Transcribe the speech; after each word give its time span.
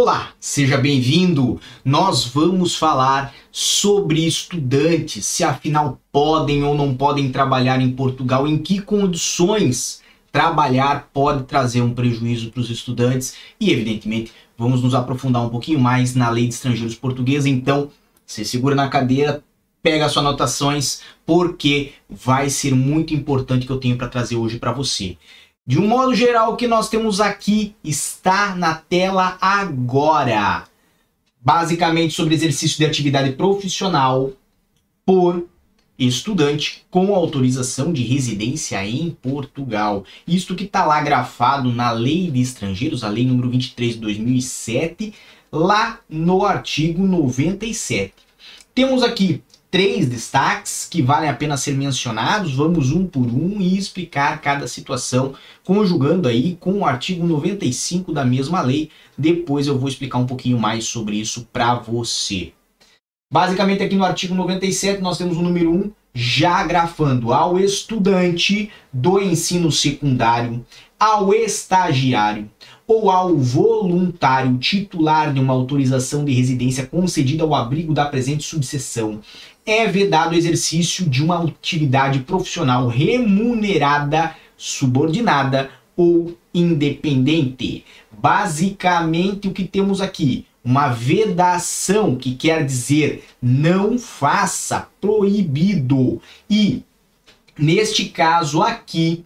Olá, 0.00 0.30
seja 0.38 0.76
bem-vindo. 0.76 1.60
Nós 1.84 2.24
vamos 2.24 2.76
falar 2.76 3.34
sobre 3.50 4.24
estudantes, 4.24 5.26
se 5.26 5.42
afinal 5.42 6.00
podem 6.12 6.62
ou 6.62 6.72
não 6.72 6.94
podem 6.94 7.32
trabalhar 7.32 7.80
em 7.80 7.90
Portugal, 7.90 8.46
em 8.46 8.58
que 8.58 8.80
condições 8.80 10.00
trabalhar 10.30 11.10
pode 11.12 11.42
trazer 11.46 11.82
um 11.82 11.92
prejuízo 11.92 12.52
para 12.52 12.60
os 12.60 12.70
estudantes 12.70 13.34
e, 13.58 13.72
evidentemente, 13.72 14.32
vamos 14.56 14.84
nos 14.84 14.94
aprofundar 14.94 15.44
um 15.44 15.48
pouquinho 15.48 15.80
mais 15.80 16.14
na 16.14 16.30
lei 16.30 16.46
de 16.46 16.54
estrangeiros 16.54 16.94
portuguesa. 16.94 17.48
Então, 17.48 17.90
se 18.24 18.44
segura 18.44 18.76
na 18.76 18.88
cadeira, 18.88 19.42
pega 19.82 20.06
as 20.06 20.12
suas 20.12 20.24
anotações, 20.24 21.00
porque 21.26 21.90
vai 22.08 22.48
ser 22.50 22.72
muito 22.72 23.12
importante 23.12 23.66
que 23.66 23.72
eu 23.72 23.78
tenho 23.78 23.98
para 23.98 24.06
trazer 24.06 24.36
hoje 24.36 24.60
para 24.60 24.70
você. 24.70 25.18
De 25.68 25.78
um 25.78 25.86
modo 25.86 26.14
geral, 26.14 26.54
o 26.54 26.56
que 26.56 26.66
nós 26.66 26.88
temos 26.88 27.20
aqui 27.20 27.74
está 27.84 28.56
na 28.56 28.74
tela 28.74 29.36
agora. 29.38 30.64
Basicamente 31.38 32.14
sobre 32.14 32.34
exercício 32.34 32.78
de 32.78 32.86
atividade 32.86 33.32
profissional 33.32 34.32
por 35.04 35.46
estudante 35.98 36.86
com 36.90 37.14
autorização 37.14 37.92
de 37.92 38.02
residência 38.02 38.82
em 38.82 39.10
Portugal. 39.10 40.06
Isto 40.26 40.54
que 40.54 40.64
está 40.64 40.86
lá 40.86 41.02
grafado 41.02 41.70
na 41.70 41.90
Lei 41.90 42.30
de 42.30 42.40
Estrangeiros, 42.40 43.04
a 43.04 43.10
Lei 43.10 43.26
número 43.26 43.50
23 43.50 43.96
de 43.96 44.00
2007, 44.00 45.12
lá 45.52 46.00
no 46.08 46.46
artigo 46.46 47.06
97. 47.06 48.14
Temos 48.74 49.02
aqui 49.02 49.42
três 49.70 50.08
destaques 50.08 50.86
que 50.90 51.02
valem 51.02 51.28
a 51.28 51.34
pena 51.34 51.56
ser 51.56 51.72
mencionados. 51.74 52.54
Vamos 52.54 52.90
um 52.90 53.06
por 53.06 53.26
um 53.26 53.60
e 53.60 53.76
explicar 53.76 54.40
cada 54.40 54.66
situação, 54.66 55.34
conjugando 55.64 56.28
aí 56.28 56.56
com 56.58 56.78
o 56.78 56.84
artigo 56.84 57.26
95 57.26 58.12
da 58.12 58.24
mesma 58.24 58.62
lei. 58.62 58.90
Depois 59.16 59.66
eu 59.66 59.78
vou 59.78 59.88
explicar 59.88 60.18
um 60.18 60.26
pouquinho 60.26 60.58
mais 60.58 60.84
sobre 60.84 61.16
isso 61.16 61.46
para 61.52 61.74
você. 61.74 62.52
Basicamente 63.30 63.82
aqui 63.82 63.94
no 63.94 64.04
artigo 64.04 64.34
97 64.34 65.02
nós 65.02 65.18
temos 65.18 65.36
o 65.36 65.42
número 65.42 65.70
1 65.70 65.90
já 66.14 66.64
grafando 66.64 67.32
ao 67.32 67.60
estudante 67.60 68.70
do 68.90 69.20
ensino 69.20 69.70
secundário, 69.70 70.64
ao 70.98 71.34
estagiário 71.34 72.50
ou 72.86 73.10
ao 73.10 73.36
voluntário 73.36 74.56
titular 74.56 75.32
de 75.32 75.38
uma 75.38 75.52
autorização 75.52 76.24
de 76.24 76.32
residência 76.32 76.86
concedida 76.86 77.44
ao 77.44 77.54
abrigo 77.54 77.92
da 77.92 78.06
presente 78.06 78.44
subseção 78.44 79.20
é 79.70 79.86
vedado 79.86 80.32
o 80.32 80.34
exercício 80.34 81.08
de 81.08 81.22
uma 81.22 81.44
atividade 81.44 82.20
profissional 82.20 82.88
remunerada, 82.88 84.34
subordinada 84.56 85.70
ou 85.94 86.36
independente. 86.54 87.84
Basicamente, 88.10 89.46
o 89.46 89.52
que 89.52 89.64
temos 89.64 90.00
aqui? 90.00 90.46
Uma 90.64 90.88
vedação, 90.88 92.16
que 92.16 92.34
quer 92.34 92.64
dizer 92.64 93.24
não 93.42 93.98
faça, 93.98 94.88
proibido. 95.00 96.20
E, 96.48 96.82
neste 97.58 98.06
caso 98.06 98.62
aqui, 98.62 99.24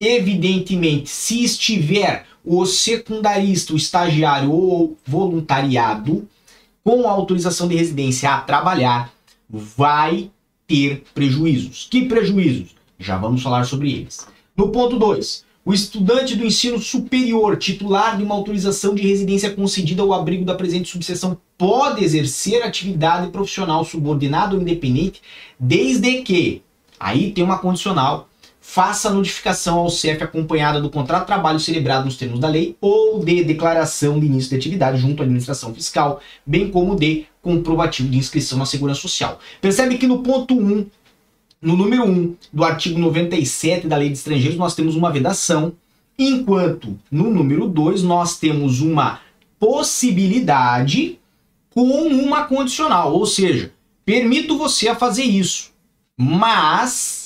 evidentemente, 0.00 1.08
se 1.08 1.44
estiver 1.44 2.26
o 2.44 2.66
secundarista, 2.66 3.72
o 3.72 3.76
estagiário 3.76 4.50
ou 4.50 4.96
voluntariado 5.06 6.28
com 6.82 7.08
autorização 7.08 7.66
de 7.66 7.76
residência 7.76 8.30
a 8.30 8.40
trabalhar, 8.40 9.15
vai 9.48 10.30
ter 10.66 11.04
prejuízos. 11.14 11.86
Que 11.90 12.06
prejuízos? 12.06 12.74
Já 12.98 13.16
vamos 13.16 13.42
falar 13.42 13.64
sobre 13.64 13.92
eles. 13.92 14.26
No 14.56 14.68
ponto 14.70 14.98
2, 14.98 15.44
o 15.64 15.74
estudante 15.74 16.36
do 16.36 16.46
ensino 16.46 16.80
superior 16.80 17.56
titular 17.56 18.16
de 18.16 18.22
uma 18.22 18.34
autorização 18.34 18.94
de 18.94 19.02
residência 19.02 19.50
concedida 19.50 20.02
ao 20.02 20.12
abrigo 20.12 20.44
da 20.44 20.54
presente 20.54 20.88
subseção 20.88 21.36
pode 21.58 22.04
exercer 22.04 22.62
atividade 22.62 23.30
profissional 23.30 23.84
subordinada 23.84 24.54
ou 24.54 24.62
independente 24.62 25.20
desde 25.58 26.22
que, 26.22 26.62
aí 27.00 27.32
tem 27.32 27.42
uma 27.42 27.58
condicional, 27.58 28.28
faça 28.68 29.08
a 29.08 29.12
notificação 29.12 29.78
ao 29.78 29.88
CEF 29.88 30.24
acompanhada 30.24 30.80
do 30.80 30.90
contrato 30.90 31.20
de 31.20 31.28
trabalho 31.28 31.60
celebrado 31.60 32.04
nos 32.04 32.16
termos 32.16 32.40
da 32.40 32.48
lei 32.48 32.76
ou 32.80 33.24
de 33.24 33.44
declaração 33.44 34.18
de 34.18 34.26
início 34.26 34.50
de 34.50 34.56
atividade 34.56 35.00
junto 35.00 35.22
à 35.22 35.24
administração 35.24 35.72
fiscal, 35.72 36.20
bem 36.44 36.68
como 36.68 36.96
de 36.96 37.26
comprovativo 37.40 38.08
de 38.08 38.18
inscrição 38.18 38.58
na 38.58 38.66
Segurança 38.66 39.00
Social. 39.00 39.38
Percebe 39.60 39.96
que 39.96 40.06
no 40.06 40.18
ponto 40.18 40.52
1, 40.58 40.84
no 41.62 41.76
número 41.76 42.04
1 42.04 42.36
do 42.52 42.64
artigo 42.64 42.98
97 42.98 43.86
da 43.86 43.96
Lei 43.96 44.08
de 44.08 44.18
Estrangeiros, 44.18 44.58
nós 44.58 44.74
temos 44.74 44.96
uma 44.96 45.12
vedação, 45.12 45.72
enquanto 46.18 46.98
no 47.10 47.30
número 47.30 47.68
2 47.68 48.02
nós 48.02 48.36
temos 48.36 48.80
uma 48.80 49.20
possibilidade 49.60 51.20
com 51.70 51.86
uma 52.08 52.44
condicional, 52.44 53.14
ou 53.14 53.26
seja, 53.26 53.72
permito 54.04 54.58
você 54.58 54.88
a 54.88 54.96
fazer 54.96 55.24
isso, 55.24 55.70
mas 56.18 57.25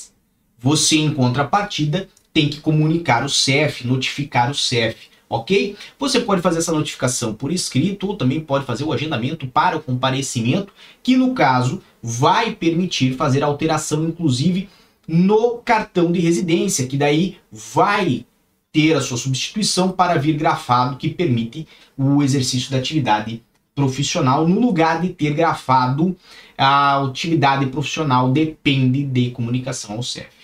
você, 0.61 0.97
em 0.97 1.11
contrapartida, 1.11 2.07
tem 2.31 2.47
que 2.47 2.61
comunicar 2.61 3.25
o 3.25 3.29
CEF, 3.29 3.85
notificar 3.85 4.51
o 4.51 4.55
CEF, 4.55 5.09
ok? 5.27 5.75
Você 5.97 6.19
pode 6.19 6.41
fazer 6.41 6.59
essa 6.59 6.71
notificação 6.71 7.33
por 7.33 7.51
escrito 7.51 8.07
ou 8.07 8.15
também 8.15 8.39
pode 8.39 8.65
fazer 8.65 8.83
o 8.83 8.93
agendamento 8.93 9.47
para 9.47 9.77
o 9.77 9.81
comparecimento, 9.81 10.71
que 11.01 11.17
no 11.17 11.33
caso 11.33 11.81
vai 12.01 12.53
permitir 12.53 13.15
fazer 13.15 13.41
alteração, 13.41 14.05
inclusive, 14.05 14.69
no 15.07 15.57
cartão 15.57 16.11
de 16.11 16.19
residência, 16.19 16.87
que 16.87 16.95
daí 16.95 17.37
vai 17.51 18.25
ter 18.71 18.93
a 18.93 19.01
sua 19.01 19.17
substituição 19.17 19.91
para 19.91 20.15
vir 20.15 20.37
grafado, 20.37 20.95
que 20.95 21.09
permite 21.09 21.67
o 21.97 22.21
exercício 22.21 22.71
da 22.71 22.77
atividade 22.77 23.43
profissional, 23.73 24.47
no 24.47 24.59
lugar 24.59 25.01
de 25.01 25.09
ter 25.09 25.33
grafado 25.33 26.15
a 26.57 27.03
atividade 27.03 27.65
profissional 27.67 28.31
depende 28.31 29.03
de 29.03 29.31
comunicação 29.31 29.95
ao 29.95 30.03
CEF. 30.03 30.40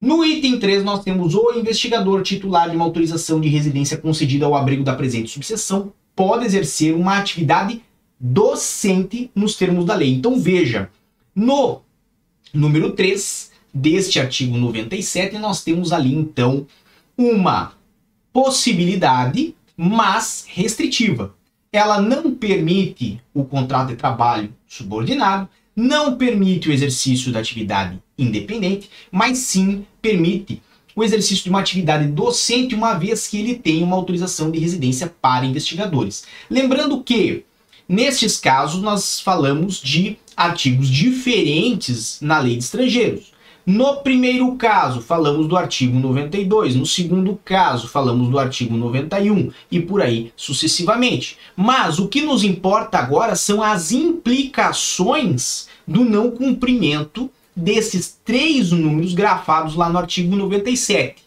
No 0.00 0.24
item 0.24 0.58
3, 0.58 0.82
nós 0.82 1.04
temos 1.04 1.34
o 1.34 1.52
investigador 1.52 2.22
titular 2.22 2.70
de 2.70 2.74
uma 2.74 2.86
autorização 2.86 3.38
de 3.38 3.48
residência 3.48 3.98
concedida 3.98 4.46
ao 4.46 4.54
abrigo 4.54 4.82
da 4.82 4.94
presente 4.94 5.30
subseção 5.30 5.92
pode 6.16 6.46
exercer 6.46 6.94
uma 6.94 7.18
atividade 7.18 7.82
docente 8.18 9.30
nos 9.34 9.56
termos 9.56 9.84
da 9.84 9.94
lei. 9.94 10.14
Então 10.14 10.40
veja, 10.40 10.88
no 11.34 11.82
número 12.52 12.92
3 12.92 13.50
deste 13.74 14.18
artigo 14.18 14.56
97, 14.56 15.36
nós 15.38 15.62
temos 15.62 15.92
ali 15.92 16.14
então 16.14 16.66
uma 17.16 17.74
possibilidade, 18.32 19.54
mas 19.76 20.46
restritiva. 20.48 21.34
Ela 21.70 22.00
não 22.00 22.34
permite 22.34 23.20
o 23.34 23.44
contrato 23.44 23.88
de 23.88 23.96
trabalho 23.96 24.50
subordinado, 24.66 25.46
não 25.74 26.16
permite 26.16 26.68
o 26.68 26.72
exercício 26.72 27.32
da 27.32 27.40
atividade 27.40 27.98
independente, 28.18 28.90
mas 29.10 29.38
sim 29.38 29.84
permite 30.02 30.62
o 30.94 31.04
exercício 31.04 31.44
de 31.44 31.50
uma 31.50 31.60
atividade 31.60 32.06
docente, 32.08 32.74
uma 32.74 32.94
vez 32.94 33.26
que 33.26 33.38
ele 33.38 33.54
tem 33.54 33.82
uma 33.82 33.96
autorização 33.96 34.50
de 34.50 34.58
residência 34.58 35.12
para 35.20 35.46
investigadores. 35.46 36.24
Lembrando 36.50 37.02
que, 37.02 37.44
nestes 37.88 38.36
casos, 38.36 38.82
nós 38.82 39.20
falamos 39.20 39.80
de 39.80 40.18
artigos 40.36 40.88
diferentes 40.88 42.18
na 42.20 42.38
lei 42.38 42.56
de 42.56 42.64
estrangeiros. 42.64 43.32
No 43.70 43.98
primeiro 43.98 44.56
caso, 44.56 45.00
falamos 45.00 45.46
do 45.46 45.56
artigo 45.56 45.96
92, 45.96 46.74
no 46.74 46.84
segundo 46.84 47.38
caso, 47.44 47.86
falamos 47.86 48.28
do 48.28 48.36
artigo 48.36 48.76
91 48.76 49.52
e 49.70 49.78
por 49.78 50.02
aí 50.02 50.32
sucessivamente. 50.34 51.38
Mas 51.54 52.00
o 52.00 52.08
que 52.08 52.20
nos 52.20 52.42
importa 52.42 52.98
agora 52.98 53.36
são 53.36 53.62
as 53.62 53.92
implicações 53.92 55.68
do 55.86 56.04
não 56.04 56.32
cumprimento 56.32 57.30
desses 57.54 58.18
três 58.24 58.72
números 58.72 59.14
grafados 59.14 59.76
lá 59.76 59.88
no 59.88 59.98
artigo 59.98 60.34
97. 60.34 61.22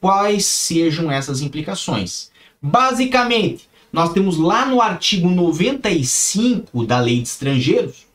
Quais 0.00 0.44
sejam 0.44 1.10
essas 1.10 1.40
implicações? 1.40 2.30
Basicamente, 2.62 3.68
nós 3.92 4.12
temos 4.12 4.38
lá 4.38 4.64
no 4.64 4.80
artigo 4.80 5.28
95 5.28 6.86
da 6.86 7.00
Lei 7.00 7.16
de 7.16 7.28
Estrangeiros 7.28 8.06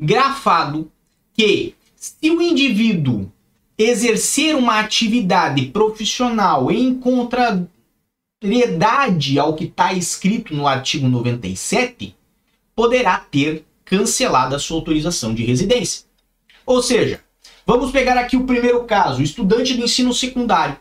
grafado 0.00 0.90
que 1.34 1.75
se 2.06 2.30
o 2.30 2.40
indivíduo 2.40 3.32
exercer 3.76 4.54
uma 4.54 4.78
atividade 4.78 5.66
profissional 5.66 6.70
em 6.70 6.94
contrariedade 6.94 7.68
ao 9.40 9.56
que 9.56 9.64
está 9.64 9.92
escrito 9.92 10.54
no 10.54 10.68
artigo 10.68 11.08
97, 11.08 12.14
poderá 12.76 13.18
ter 13.18 13.64
cancelada 13.84 14.54
a 14.54 14.58
sua 14.58 14.76
autorização 14.76 15.34
de 15.34 15.44
residência. 15.44 16.04
Ou 16.64 16.80
seja, 16.80 17.20
vamos 17.66 17.90
pegar 17.90 18.16
aqui 18.16 18.36
o 18.36 18.46
primeiro 18.46 18.84
caso, 18.84 19.18
o 19.20 19.24
estudante 19.24 19.74
do 19.74 19.82
ensino 19.82 20.14
secundário. 20.14 20.78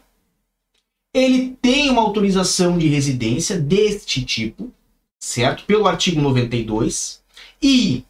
Ele 1.11 1.57
tem 1.59 1.89
uma 1.89 2.03
autorização 2.03 2.77
de 2.77 2.87
residência 2.87 3.57
deste 3.57 4.23
tipo, 4.23 4.71
certo? 5.19 5.63
Pelo 5.65 5.87
artigo 5.87 6.21
92 6.21 7.19
e 7.61 8.03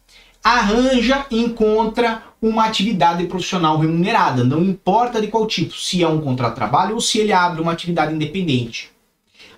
arranja, 0.44 1.26
encontra 1.30 2.25
uma 2.40 2.64
atividade 2.64 3.26
profissional 3.26 3.78
remunerada, 3.78 4.44
não 4.44 4.62
importa 4.62 5.20
de 5.20 5.28
qual 5.28 5.46
tipo, 5.46 5.74
se 5.74 6.02
é 6.02 6.08
um 6.08 6.20
contrato 6.20 6.52
de 6.52 6.56
trabalho 6.56 6.94
ou 6.94 7.00
se 7.00 7.18
ele 7.18 7.32
abre 7.32 7.60
uma 7.60 7.72
atividade 7.72 8.14
independente. 8.14 8.90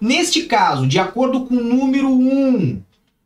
Neste 0.00 0.44
caso, 0.44 0.86
de 0.86 0.98
acordo 0.98 1.44
com 1.44 1.56
o 1.56 1.64
número 1.64 2.08
1 2.08 2.80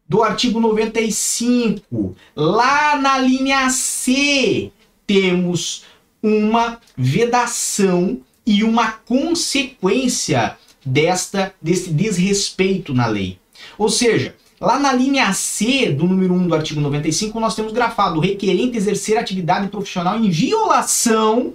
do 0.09 0.23
artigo 0.23 0.59
95, 0.59 2.17
lá 2.35 2.97
na 2.97 3.19
linha 3.19 3.69
C, 3.71 4.73
temos 5.07 5.85
uma 6.23 6.79
vedação 6.97 8.21
e 8.47 8.65
uma 8.65 8.93
consequência 8.93 10.57
desta 10.85 11.55
desse 11.61 11.91
desrespeito 11.93 12.93
na 12.93 13.07
lei. 13.07 13.39
Ou 13.79 13.89
seja, 13.89 14.35
lá 14.63 14.79
na 14.79 14.93
linha 14.93 15.33
C 15.33 15.91
do 15.91 16.07
número 16.07 16.33
1 16.35 16.47
do 16.47 16.55
artigo 16.55 16.81
95, 16.81 17.41
nós 17.41 17.57
temos 17.57 17.73
grafado 17.73 18.19
o 18.19 18.21
requerente 18.21 18.77
exercer 18.77 19.19
atividade 19.19 19.67
profissional 19.67 20.17
em 20.17 20.31
violação 20.31 21.55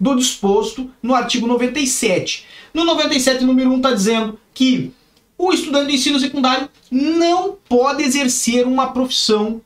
do 0.00 0.16
disposto 0.16 0.90
no 1.02 1.14
artigo 1.14 1.46
97. 1.46 2.46
No 2.72 2.84
97, 2.84 3.44
número 3.44 3.70
1 3.72 3.76
está 3.76 3.92
dizendo 3.92 4.40
que 4.54 4.90
o 5.36 5.52
estudante 5.52 5.86
do 5.86 5.92
ensino 5.92 6.18
secundário 6.18 6.68
não 6.90 7.58
pode 7.68 8.02
exercer 8.02 8.66
uma 8.66 8.90
profissão 8.90 9.60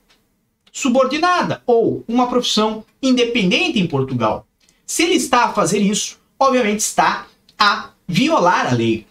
subordinada 0.72 1.62
ou 1.66 2.04
uma 2.08 2.26
profissão 2.26 2.84
independente 3.00 3.78
em 3.78 3.86
Portugal. 3.86 4.46
Se 4.84 5.04
ele 5.04 5.14
está 5.14 5.44
a 5.44 5.52
fazer 5.52 5.78
isso, 5.78 6.18
obviamente 6.36 6.80
está 6.80 7.26
a 7.56 7.90
violar 8.08 8.66
a 8.66 8.74
lei. 8.74 9.06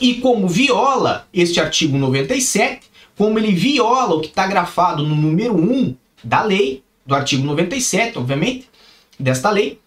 E 0.00 0.16
como 0.16 0.48
viola 0.48 1.28
este 1.32 1.60
artigo 1.60 1.96
97, 1.96 2.87
como 3.18 3.36
ele 3.36 3.52
viola 3.52 4.14
o 4.14 4.20
que 4.20 4.28
está 4.28 4.46
grafado 4.46 5.02
no 5.02 5.16
número 5.16 5.56
1 5.56 5.96
da 6.22 6.40
lei, 6.44 6.84
do 7.04 7.16
artigo 7.16 7.44
97, 7.44 8.16
obviamente, 8.16 8.70
desta 9.18 9.50
lei, 9.50 9.80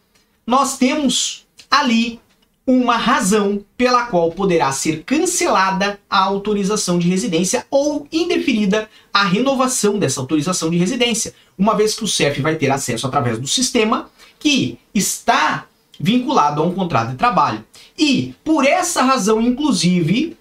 nós 0.45 0.77
temos 0.77 1.47
ali 1.69 2.19
uma 2.67 2.97
razão 2.97 3.63
pela 3.77 4.05
qual 4.07 4.31
poderá 4.31 4.69
ser 4.73 5.03
cancelada 5.03 5.97
a 6.09 6.19
autorização 6.19 6.99
de 6.99 7.07
residência 7.07 7.65
ou 7.71 8.05
indeferida 8.11 8.89
a 9.13 9.23
renovação 9.23 9.97
dessa 9.97 10.19
autorização 10.19 10.69
de 10.69 10.77
residência, 10.77 11.33
uma 11.57 11.73
vez 11.73 11.95
que 11.95 12.03
o 12.03 12.07
CEF 12.07 12.41
vai 12.41 12.55
ter 12.55 12.69
acesso 12.69 13.07
através 13.07 13.39
do 13.39 13.47
sistema 13.47 14.09
que 14.39 14.77
está 14.93 15.67
vinculado 15.97 16.61
a 16.61 16.65
um 16.65 16.73
contrato 16.73 17.11
de 17.11 17.15
trabalho. 17.15 17.63
E 17.97 18.35
por 18.43 18.65
essa 18.65 19.03
razão, 19.03 19.39
inclusive, 19.39 20.37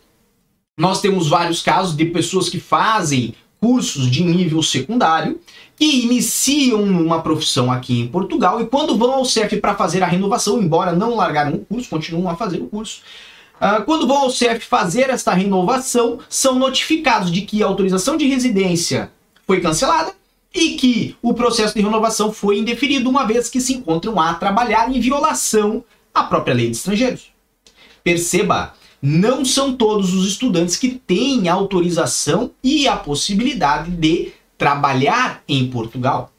nós 0.81 1.03
temos 1.03 1.29
vários 1.29 1.61
casos 1.61 1.95
de 1.95 2.07
pessoas 2.07 2.49
que 2.49 2.59
fazem 2.59 3.35
cursos 3.61 4.11
de 4.11 4.25
nível 4.25 4.63
secundário 4.63 5.39
e 5.79 6.07
iniciam 6.07 6.83
uma 6.83 7.21
profissão 7.21 7.71
aqui 7.71 8.01
em 8.01 8.09
Portugal 8.09 8.63
e 8.63 8.67
quando 8.67 8.97
vão 8.97 9.13
ao 9.13 9.25
CEF 9.27 9.59
para 9.59 9.75
fazer 9.75 10.03
a 10.03 10.07
renovação, 10.07 10.59
embora 10.59 10.93
não 10.93 11.15
largaram 11.15 11.53
o 11.53 11.59
curso, 11.67 11.91
continuam 11.91 12.31
a 12.31 12.35
fazer 12.35 12.63
o 12.63 12.67
curso. 12.67 13.03
Uh, 13.61 13.85
quando 13.85 14.07
vão 14.07 14.17
ao 14.17 14.31
CEF 14.31 14.65
fazer 14.65 15.11
esta 15.11 15.35
renovação, 15.35 16.19
são 16.31 16.59
notificados 16.59 17.31
de 17.31 17.43
que 17.43 17.63
a 17.63 17.67
autorização 17.67 18.17
de 18.17 18.27
residência 18.27 19.13
foi 19.47 19.61
cancelada 19.61 20.15
e 20.55 20.77
que 20.77 21.15
o 21.21 21.35
processo 21.35 21.75
de 21.75 21.83
renovação 21.83 22.33
foi 22.33 22.59
indeferido, 22.59 23.11
uma 23.11 23.27
vez 23.27 23.51
que 23.51 23.61
se 23.61 23.75
encontram 23.75 24.19
a 24.19 24.33
trabalhar 24.33 24.91
em 24.91 24.99
violação 24.99 25.85
à 26.15 26.23
própria 26.25 26.55
lei 26.55 26.71
de 26.71 26.77
estrangeiros. 26.79 27.27
Perceba, 28.03 28.73
não 29.03 29.45
são 29.45 29.75
todos 29.75 30.13
os 30.15 30.27
estudantes 30.27 30.77
que 30.77 30.91
têm 30.91 31.49
autorização 31.49 32.51
e 32.63 32.87
a 32.87 32.97
possibilidade 32.97 33.91
de 33.91 34.33
trabalhar 34.59 35.43
em 35.49 35.69
Portugal. 35.69 36.33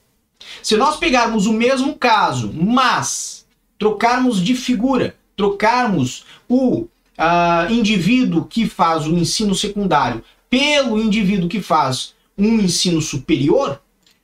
Se 0.62 0.78
nós 0.78 0.98
pegarmos 0.98 1.46
o 1.46 1.54
mesmo 1.54 1.96
caso, 1.96 2.52
mas 2.54 3.46
trocarmos 3.80 4.44
de 4.44 4.56
figura, 4.56 5.16
trocarmos 5.36 6.24
o 6.48 6.82
uh, 6.82 7.72
indivíduo 7.72 8.46
que 8.46 8.68
faz 8.68 9.08
o 9.08 9.18
ensino 9.18 9.56
secundário 9.56 10.24
pelo 10.50 11.02
indivíduo 11.02 11.50
que 11.50 11.62
faz 11.62 12.14
um 12.38 12.60
ensino 12.60 13.02
superior, 13.02 13.82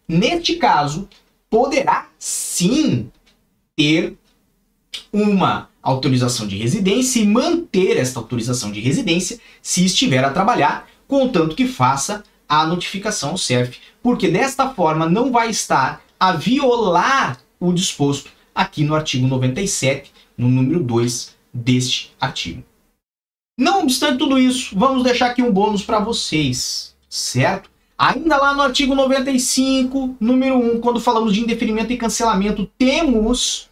neste 0.07 0.55
caso, 0.57 1.07
poderá 1.49 2.09
sim 2.19 3.09
ter 3.75 4.17
uma 5.11 5.69
autorização 5.91 6.45
de 6.47 6.57
residência 6.57 7.21
e 7.21 7.25
manter 7.25 7.97
esta 7.97 8.19
autorização 8.19 8.71
de 8.71 8.81
residência 8.81 9.39
se 9.61 9.85
estiver 9.85 10.23
a 10.23 10.31
trabalhar, 10.31 10.87
contanto 11.07 11.55
que 11.55 11.65
faça 11.65 12.23
a 12.47 12.65
notificação 12.65 13.31
ao 13.31 13.37
CERF, 13.37 13.79
porque 14.03 14.29
desta 14.29 14.69
forma 14.69 15.09
não 15.09 15.31
vai 15.31 15.49
estar 15.49 16.01
a 16.19 16.33
violar 16.33 17.39
o 17.59 17.71
disposto 17.71 18.29
aqui 18.53 18.83
no 18.83 18.95
artigo 18.95 19.27
97, 19.27 20.11
no 20.37 20.49
número 20.49 20.83
2 20.83 21.35
deste 21.53 22.13
artigo. 22.19 22.63
Não 23.57 23.83
obstante 23.83 24.19
tudo 24.19 24.37
isso, 24.37 24.77
vamos 24.77 25.03
deixar 25.03 25.27
aqui 25.27 25.41
um 25.41 25.51
bônus 25.51 25.83
para 25.83 25.99
vocês, 25.99 26.95
certo? 27.09 27.69
Ainda 27.97 28.37
lá 28.37 28.53
no 28.53 28.61
artigo 28.61 28.93
95, 28.93 30.17
número 30.19 30.57
1, 30.57 30.81
quando 30.81 30.99
falamos 30.99 31.33
de 31.33 31.41
indeferimento 31.41 31.91
e 31.91 31.97
cancelamento, 31.97 32.69
temos 32.77 33.69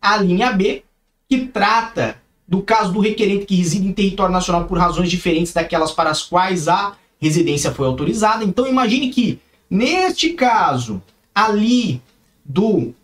a 0.00 0.16
linha 0.16 0.52
B, 0.52 0.82
que 1.28 1.46
trata 1.46 2.20
do 2.46 2.62
caso 2.62 2.92
do 2.92 3.00
requerente 3.00 3.44
que 3.44 3.54
reside 3.54 3.86
em 3.86 3.92
território 3.92 4.32
nacional 4.32 4.64
por 4.64 4.78
razões 4.78 5.10
diferentes 5.10 5.52
daquelas 5.52 5.92
para 5.92 6.10
as 6.10 6.22
quais 6.22 6.66
a 6.66 6.96
residência 7.20 7.72
foi 7.72 7.86
autorizada. 7.86 8.42
Então 8.42 8.66
imagine 8.66 9.10
que, 9.10 9.38
neste 9.68 10.30
caso, 10.30 11.02
ali 11.34 12.00
do 12.42 12.68
uh, 12.68 12.94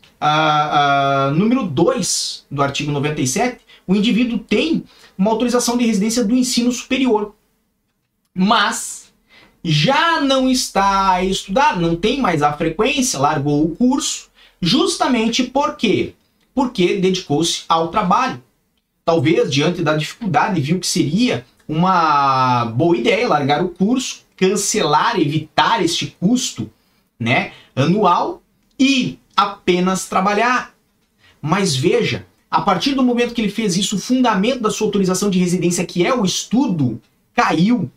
uh, 1.30 1.34
número 1.34 1.64
2 1.64 2.46
do 2.50 2.62
artigo 2.62 2.90
97, 2.90 3.60
o 3.86 3.94
indivíduo 3.94 4.38
tem 4.38 4.84
uma 5.18 5.30
autorização 5.30 5.76
de 5.76 5.84
residência 5.84 6.24
do 6.24 6.34
ensino 6.34 6.72
superior. 6.72 7.34
Mas 8.34 9.12
já 9.62 10.20
não 10.22 10.48
está 10.50 11.12
a 11.12 11.24
estudar, 11.24 11.78
não 11.78 11.96
tem 11.96 12.20
mais 12.20 12.42
a 12.42 12.52
frequência, 12.52 13.18
largou 13.18 13.64
o 13.64 13.76
curso, 13.76 14.30
justamente 14.60 15.44
porque 15.44 16.14
porque 16.54 16.98
dedicou-se 16.98 17.64
ao 17.68 17.88
trabalho. 17.88 18.42
Talvez, 19.04 19.52
diante 19.52 19.82
da 19.82 19.96
dificuldade, 19.96 20.60
viu 20.60 20.78
que 20.78 20.86
seria 20.86 21.44
uma 21.68 22.66
boa 22.66 22.96
ideia 22.96 23.28
largar 23.28 23.62
o 23.62 23.68
curso, 23.68 24.22
cancelar, 24.36 25.18
evitar 25.20 25.82
este 25.82 26.16
custo 26.20 26.70
né, 27.18 27.52
anual 27.74 28.42
e 28.78 29.18
apenas 29.36 30.08
trabalhar. 30.08 30.74
Mas 31.40 31.76
veja, 31.76 32.26
a 32.50 32.60
partir 32.60 32.94
do 32.94 33.02
momento 33.02 33.34
que 33.34 33.40
ele 33.40 33.50
fez 33.50 33.76
isso, 33.76 33.96
o 33.96 34.00
fundamento 34.00 34.60
da 34.60 34.70
sua 34.70 34.86
autorização 34.86 35.28
de 35.28 35.38
residência, 35.38 35.84
que 35.84 36.06
é 36.06 36.14
o 36.14 36.24
estudo, 36.24 37.00
caiu. 37.34 37.90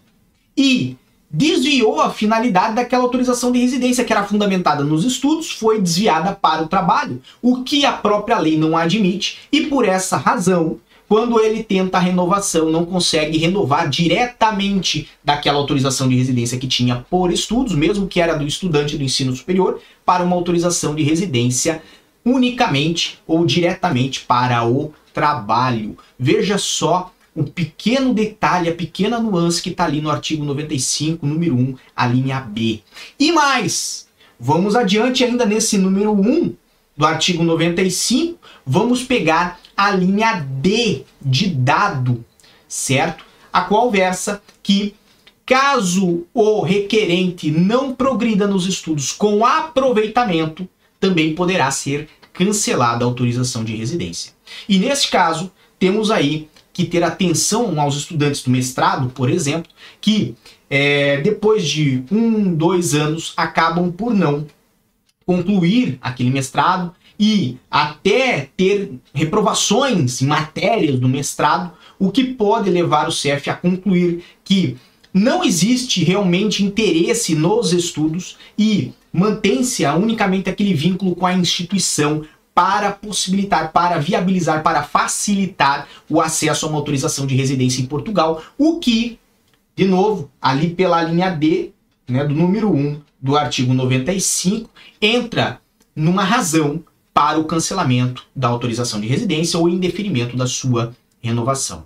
E 0.56 0.98
desviou 1.30 2.00
a 2.00 2.10
finalidade 2.10 2.76
daquela 2.76 3.04
autorização 3.04 3.52
de 3.52 3.60
residência, 3.60 4.04
que 4.04 4.14
era 4.14 4.24
fundamentada 4.24 4.84
nos 4.84 5.04
estudos, 5.04 5.52
foi 5.52 5.82
desviada 5.82 6.34
para 6.34 6.64
o 6.64 6.68
trabalho, 6.68 7.22
o 7.42 7.64
que 7.64 7.86
a 7.86 7.92
própria 7.92 8.40
lei 8.40 8.58
não 8.58 8.78
admite, 8.78 9.40
e 9.52 9.62
por 9.68 9.86
essa 9.86 10.18
razão, 10.18 10.80
quando 11.08 11.40
ele 11.40 11.64
tenta 11.64 11.98
a 11.98 12.02
renovação, 12.02 12.70
não 12.70 12.86
consegue 12.86 13.38
renovar 13.38 13.90
diretamente 13.90 15.10
daquela 15.24 15.58
autorização 15.58 16.08
de 16.10 16.16
residência 16.16 16.58
que 16.58 16.68
tinha 16.68 17.06
por 17.10 17.32
estudos, 17.32 17.74
mesmo 17.74 18.08
que 18.08 18.20
era 18.20 18.36
do 18.36 18.46
estudante 18.46 18.98
do 18.98 19.04
ensino 19.04 19.36
superior, 19.36 19.80
para 20.06 20.24
uma 20.24 20.36
autorização 20.36 20.94
de 20.94 21.04
residência 21.04 21.82
unicamente 22.26 23.20
ou 23.26 23.46
diretamente 23.46 24.22
para 24.22 24.68
o 24.68 24.94
trabalho. 25.14 25.98
Veja 26.20 26.58
só 26.58 27.12
um 27.38 27.44
pequeno 27.44 28.16
detalhe, 28.16 28.68
a 28.68 28.74
pequena 28.74 29.20
nuance 29.20 29.62
que 29.62 29.70
está 29.70 29.86
ali 29.86 30.02
no 30.02 30.10
artigo 30.10 30.44
95, 30.44 31.24
número 31.26 31.56
1, 31.56 31.76
a 31.96 32.08
linha 32.08 32.40
B. 32.42 32.82
E 33.20 33.32
mais, 33.32 34.08
vamos 34.40 34.76
adiante 34.76 35.24
ainda 35.24 35.46
nesse 35.46 35.78
número 35.78 36.12
1 36.14 36.56
do 36.98 37.06
artigo 37.06 37.44
95, 37.44 38.40
vamos 38.66 39.04
pegar 39.04 39.60
a 39.78 39.92
linha 39.92 40.44
D 40.60 41.04
de 41.22 41.48
dado, 41.50 42.26
certo? 42.68 43.24
A 43.54 43.62
qual 43.62 43.92
versa 43.92 44.42
que 44.64 44.96
caso 45.46 46.26
o 46.34 46.62
requerente 46.62 47.52
não 47.52 47.94
progrida 47.94 48.48
nos 48.48 48.66
estudos 48.66 49.12
com 49.12 49.46
aproveitamento, 49.46 50.68
também 51.00 51.36
poderá 51.36 51.70
ser 51.70 52.10
cancelada 52.34 53.06
a 53.06 53.08
autorização 53.08 53.64
de 53.64 53.76
residência. 53.76 54.34
E 54.68 54.80
nesse 54.80 55.08
caso, 55.08 55.52
temos 55.80 56.10
aí 56.10 56.50
que 56.78 56.86
ter 56.86 57.02
atenção 57.02 57.82
aos 57.82 57.96
estudantes 57.96 58.44
do 58.44 58.52
mestrado, 58.52 59.10
por 59.10 59.32
exemplo, 59.32 59.72
que 60.00 60.36
é, 60.70 61.20
depois 61.22 61.68
de 61.68 62.04
um, 62.12 62.54
dois 62.54 62.94
anos 62.94 63.34
acabam 63.36 63.92
por 63.92 64.14
não 64.14 64.46
concluir 65.26 65.98
aquele 66.00 66.30
mestrado 66.30 66.94
e 67.20 67.58
até 67.72 68.50
ter 68.56 68.92
reprovações 69.12 70.22
em 70.22 70.28
matérias 70.28 71.00
do 71.00 71.10
mestrado, 71.10 71.72
o 71.98 72.12
que 72.12 72.24
pode 72.24 72.70
levar 72.70 73.08
o 73.08 73.12
CEF 73.12 73.50
a 73.50 73.56
concluir 73.56 74.24
que 74.44 74.78
não 75.12 75.44
existe 75.44 76.04
realmente 76.04 76.64
interesse 76.64 77.34
nos 77.34 77.74
estudos 77.74 78.38
e 78.56 78.94
mantém-se 79.12 79.84
unicamente 79.84 80.48
aquele 80.48 80.76
vínculo 80.76 81.16
com 81.16 81.26
a 81.26 81.34
instituição 81.34 82.24
para 82.58 82.92
possibilitar, 82.92 83.72
para 83.72 84.00
viabilizar, 84.00 84.64
para 84.64 84.82
facilitar 84.82 85.88
o 86.10 86.20
acesso 86.20 86.66
a 86.66 86.70
uma 86.70 86.80
autorização 86.80 87.28
de 87.28 87.36
residência 87.36 87.84
em 87.84 87.86
Portugal, 87.86 88.42
o 88.58 88.80
que, 88.80 89.20
de 89.76 89.86
novo, 89.86 90.32
ali 90.42 90.72
pela 90.72 91.04
linha 91.04 91.30
D, 91.30 91.70
né, 92.10 92.26
do 92.26 92.34
número 92.34 92.74
1 92.74 93.00
do 93.22 93.38
artigo 93.38 93.76
95, 93.76 94.72
entra 95.00 95.62
numa 95.96 96.24
razão 96.24 96.84
para 97.14 97.40
o 97.40 97.44
cancelamento 97.44 98.26
da 98.36 98.48
autorização 98.48 99.00
de 99.00 99.06
residência 99.06 99.60
ou 99.60 99.70
indeferimento 99.70 100.36
da 100.36 100.48
sua 100.48 100.96
renovação. 101.22 101.86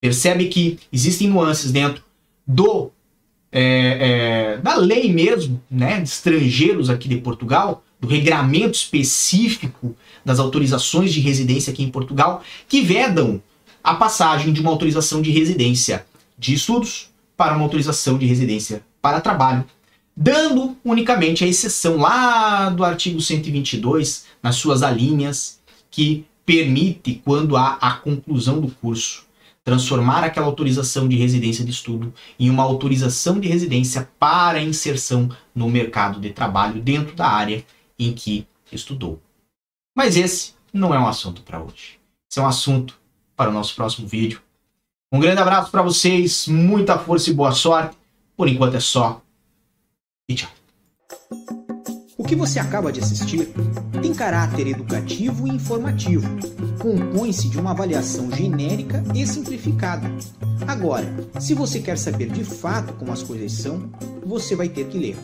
Percebe 0.00 0.46
que 0.46 0.80
existem 0.92 1.28
nuances 1.28 1.70
dentro 1.70 2.02
do 2.44 2.90
é, 3.52 3.60
é, 3.60 4.56
da 4.56 4.74
lei 4.74 5.12
mesmo, 5.12 5.62
né, 5.70 6.00
de 6.00 6.08
estrangeiros 6.08 6.90
aqui 6.90 7.08
de 7.08 7.18
Portugal, 7.18 7.84
do 8.00 8.06
regramento 8.06 8.78
específico 8.78 9.94
das 10.24 10.38
autorizações 10.38 11.12
de 11.12 11.20
residência 11.20 11.72
aqui 11.72 11.82
em 11.82 11.90
Portugal, 11.90 12.42
que 12.68 12.80
vedam 12.80 13.42
a 13.82 13.94
passagem 13.94 14.52
de 14.52 14.60
uma 14.60 14.70
autorização 14.70 15.22
de 15.22 15.30
residência 15.30 16.06
de 16.38 16.54
estudos 16.54 17.10
para 17.36 17.54
uma 17.54 17.64
autorização 17.64 18.18
de 18.18 18.26
residência 18.26 18.82
para 19.00 19.20
trabalho, 19.20 19.64
dando 20.16 20.76
unicamente 20.84 21.44
a 21.44 21.46
exceção 21.46 21.96
lá 21.96 22.68
do 22.70 22.84
artigo 22.84 23.20
122, 23.20 24.26
nas 24.42 24.56
suas 24.56 24.82
alíneas, 24.82 25.58
que 25.90 26.26
permite, 26.44 27.20
quando 27.24 27.56
há 27.56 27.74
a 27.80 27.92
conclusão 27.92 28.60
do 28.60 28.68
curso, 28.68 29.26
transformar 29.64 30.24
aquela 30.24 30.46
autorização 30.46 31.06
de 31.06 31.14
residência 31.14 31.64
de 31.64 31.70
estudo 31.70 32.12
em 32.40 32.48
uma 32.48 32.62
autorização 32.62 33.38
de 33.38 33.48
residência 33.48 34.08
para 34.18 34.62
inserção 34.62 35.28
no 35.54 35.68
mercado 35.68 36.18
de 36.18 36.30
trabalho 36.30 36.80
dentro 36.80 37.14
da 37.14 37.28
área 37.28 37.62
em 37.98 38.12
que 38.12 38.46
estudou. 38.70 39.20
Mas 39.96 40.16
esse 40.16 40.54
não 40.72 40.94
é 40.94 40.98
um 40.98 41.08
assunto 41.08 41.42
para 41.42 41.62
hoje. 41.62 41.98
Esse 42.30 42.38
é 42.38 42.42
um 42.42 42.46
assunto 42.46 42.98
para 43.34 43.50
o 43.50 43.52
nosso 43.52 43.74
próximo 43.74 44.06
vídeo. 44.06 44.40
Um 45.10 45.18
grande 45.18 45.40
abraço 45.40 45.70
para 45.70 45.82
vocês, 45.82 46.46
muita 46.46 46.98
força 46.98 47.30
e 47.30 47.34
boa 47.34 47.52
sorte. 47.52 47.96
Por 48.36 48.48
enquanto 48.48 48.76
é 48.76 48.80
só. 48.80 49.22
E 50.28 50.34
tchau. 50.34 50.50
O 52.16 52.24
que 52.24 52.36
você 52.36 52.58
acaba 52.58 52.92
de 52.92 53.00
assistir 53.00 53.48
tem 54.02 54.12
caráter 54.12 54.66
educativo 54.66 55.48
e 55.48 55.50
informativo. 55.50 56.28
Compõe-se 56.78 57.48
de 57.48 57.58
uma 57.58 57.70
avaliação 57.70 58.30
genérica 58.30 59.02
e 59.14 59.26
simplificada. 59.26 60.10
Agora, 60.66 61.06
se 61.40 61.54
você 61.54 61.80
quer 61.80 61.96
saber 61.96 62.30
de 62.30 62.44
fato 62.44 62.92
como 62.94 63.12
as 63.12 63.22
coisas 63.22 63.52
são, 63.52 63.90
você 64.26 64.54
vai 64.54 64.68
ter 64.68 64.88
que 64.88 64.98
ler. 64.98 65.16